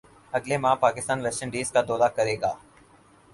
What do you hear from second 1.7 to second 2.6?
کا دورہ کرے گا